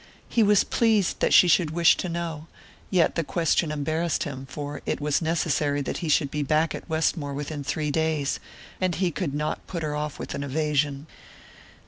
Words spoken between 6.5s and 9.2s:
at Westmore within three days, and he